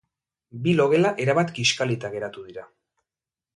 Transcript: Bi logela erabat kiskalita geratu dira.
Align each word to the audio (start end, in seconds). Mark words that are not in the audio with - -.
Bi 0.63 0.73
logela 0.77 1.11
erabat 1.27 1.53
kiskalita 1.59 2.13
geratu 2.17 2.49
dira. 2.51 2.67